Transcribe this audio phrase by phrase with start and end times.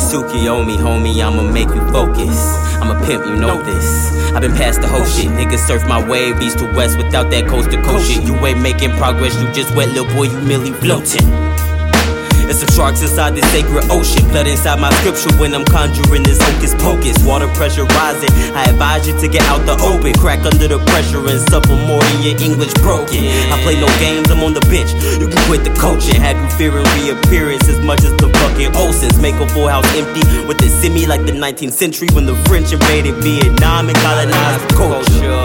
[0.00, 2.38] It's Tsukiyomi, homie, I'ma make you focus.
[2.80, 4.12] I'm a pimp, you know this.
[4.32, 5.26] I've been past the whole shit.
[5.26, 8.22] Niggas surf my wave, east to west, without that coast to coast shit.
[8.22, 11.26] You ain't making progress, you just wet, little boy, you merely floating.
[12.48, 14.24] It's some sharks inside this sacred ocean.
[14.32, 17.20] Blood inside my scripture when I'm conjuring this hocus pocus.
[17.24, 18.32] Water pressure rising.
[18.56, 20.14] I advise you to get out the open.
[20.16, 23.20] Crack under the pressure and suffer more than your English broken.
[23.52, 24.88] I play no games, I'm on the bench.
[25.20, 26.16] You can quit the coaching.
[26.16, 29.20] Have you fearing reappearance as much as the fucking Olsens.
[29.20, 32.72] Make a full house empty with the semi like the 19th century when the French
[32.72, 35.36] invaded Vietnam and colonized culture.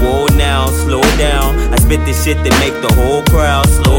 [0.00, 1.56] Whoa now, slow down.
[1.72, 3.98] I spit this shit that make the whole crowd slow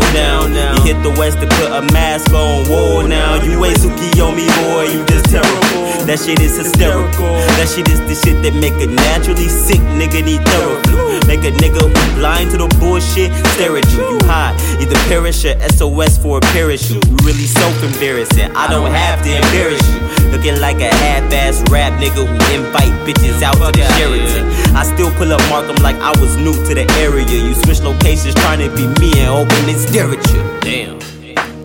[1.21, 2.65] west to put a mask on.
[2.65, 4.89] Whoa now, you ain't Suki on me, boy.
[4.89, 5.61] You just terrible.
[6.09, 7.37] That shit is hysterical.
[7.61, 10.97] That shit is the shit that make a naturally sick nigga need therapy.
[11.29, 14.01] Make a nigga blind to the bullshit stare at you.
[14.01, 17.05] You high, either perish or SOS for a parachute.
[17.05, 18.49] You really self embarrassing.
[18.57, 20.01] I don't have to embarrass you.
[20.33, 24.49] Looking like a half-ass rap nigga who invite bitches out to the Sheraton.
[24.73, 27.29] I still pull up, mark 'em like I was new to the area.
[27.29, 30.41] You switch locations trying to be me and open and stare at you.
[30.65, 31.10] Damn.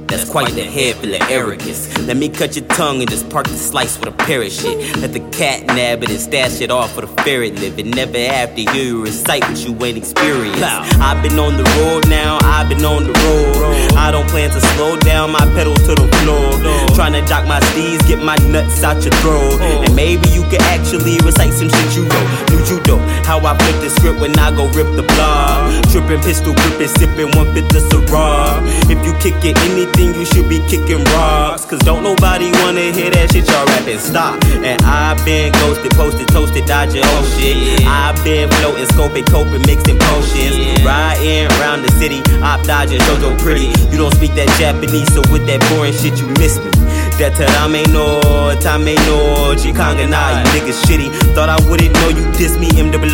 [0.08, 1.98] That's quite the head full of arrogance.
[2.06, 4.96] Let me cut your tongue and just park the slice with a shit.
[4.98, 7.78] Let the cat nab it and stash it off for the ferret live.
[7.78, 10.62] And never have to hear you recite what you ain't experienced.
[10.62, 13.92] I've been on the road now, I've been on the road.
[13.96, 16.52] I don't plan to slow down my pedal to the floor.
[16.94, 19.60] Trying to dock my steeds, get my nuts out your throat.
[19.60, 22.50] And maybe you could actually recite some shit you wrote.
[22.50, 25.74] New judo, how I flip the script when I go rip the blog.
[25.90, 28.62] Tripping, pistol gripping, sipping one fifth of Ciroc.
[28.86, 31.66] If you kick it anything, you should be kicking rocks.
[31.66, 33.98] Cause don't nobody wanna hear that shit y'all rapping.
[33.98, 34.38] Stop.
[34.62, 37.82] And I've been ghosted, posted, toasted, dodging whole shit.
[37.82, 40.54] I've been floating, scoping, coping, mixing potions.
[40.86, 43.74] Riding around the city, op dodging, Jojo pretty.
[43.90, 46.70] You don't speak that Japanese, so with that boring shit, you miss me.
[47.18, 48.22] That tarame no,
[48.62, 51.10] tame no, Chikanga nah, you niggas shitty.
[51.34, 52.66] Thought I wouldn't know you diss me.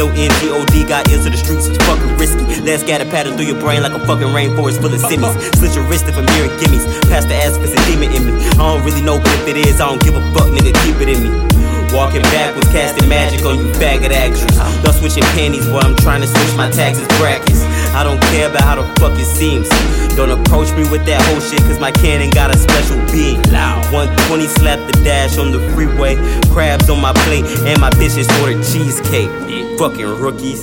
[0.03, 2.43] M-O-O-N-G-O-D got into the streets, it's fucking risky.
[2.67, 5.31] Let's scatter pattern through your brain like a fucking rainforest full of simmies.
[5.55, 6.83] Slit your wrist if I'm hearing gimmies.
[7.07, 8.33] Pass the ass it's a demon in me.
[8.59, 11.07] I don't really know, if it is, I don't give a fuck, nigga, keep it
[11.07, 11.31] in me.
[11.95, 14.43] Walking backwards, casting magic on you faggot actors.
[14.83, 17.63] Y'all switching panties while I'm trying to switch my taxes brackets.
[17.95, 19.69] I don't care about how the fuck it seems.
[20.17, 23.39] Don't approach me with that whole shit, cause my cannon got a special beat.
[23.51, 23.85] Loud.
[23.93, 26.17] 120 slap the dash on the freeway.
[26.53, 29.31] Crabs on my plate, and my bitches ordered cheesecake.
[29.79, 30.61] Fucking rookies.